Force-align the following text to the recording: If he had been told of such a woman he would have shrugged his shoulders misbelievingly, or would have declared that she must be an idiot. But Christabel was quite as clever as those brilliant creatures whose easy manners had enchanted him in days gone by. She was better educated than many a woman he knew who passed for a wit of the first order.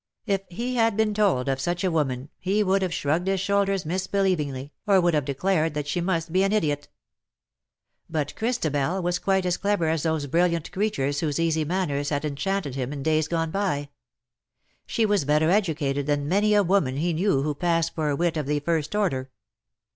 If 0.25 0.41
he 0.49 0.77
had 0.77 0.97
been 0.97 1.13
told 1.13 1.47
of 1.47 1.59
such 1.59 1.83
a 1.83 1.91
woman 1.91 2.29
he 2.39 2.63
would 2.63 2.81
have 2.81 2.91
shrugged 2.91 3.27
his 3.27 3.39
shoulders 3.39 3.85
misbelievingly, 3.85 4.73
or 4.87 4.99
would 4.99 5.13
have 5.13 5.25
declared 5.25 5.75
that 5.75 5.87
she 5.87 6.01
must 6.01 6.33
be 6.33 6.41
an 6.43 6.51
idiot. 6.53 6.87
But 8.09 8.33
Christabel 8.35 9.03
was 9.03 9.19
quite 9.19 9.45
as 9.45 9.57
clever 9.57 9.87
as 9.89 10.01
those 10.01 10.25
brilliant 10.25 10.71
creatures 10.71 11.19
whose 11.19 11.39
easy 11.39 11.65
manners 11.65 12.09
had 12.09 12.25
enchanted 12.25 12.73
him 12.73 12.91
in 12.91 13.03
days 13.03 13.27
gone 13.27 13.51
by. 13.51 13.89
She 14.87 15.05
was 15.05 15.23
better 15.23 15.51
educated 15.51 16.07
than 16.07 16.27
many 16.27 16.55
a 16.55 16.63
woman 16.63 16.97
he 16.97 17.13
knew 17.13 17.43
who 17.43 17.53
passed 17.53 17.93
for 17.93 18.09
a 18.09 18.15
wit 18.15 18.37
of 18.37 18.47
the 18.47 18.59
first 18.61 18.95
order. 18.95 19.29